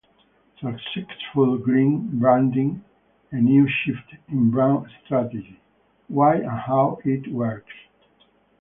Successful 0.59 1.59
Green 1.59 2.17
Branding, 2.17 2.83
a 3.31 3.35
New 3.35 3.67
Shift 3.69 4.15
in 4.29 4.49
Brand 4.49 4.87
Strategy: 5.05 5.61
Why 6.07 6.37
and 6.37 6.49
how 6.49 6.97
it 7.05 7.31
works. 7.31 7.71